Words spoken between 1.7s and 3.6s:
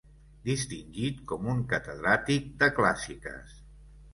catedràtic de clàssiques.